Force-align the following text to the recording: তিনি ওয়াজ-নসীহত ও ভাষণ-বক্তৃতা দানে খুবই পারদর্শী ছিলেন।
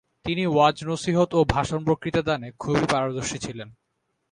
তিনি 0.25 0.43
ওয়াজ-নসীহত 0.47 1.33
ও 1.33 1.41
ভাষণ-বক্তৃতা 1.49 2.21
দানে 2.21 2.51
খুবই 2.59 2.85
পারদর্শী 2.91 3.37
ছিলেন। 3.37 3.69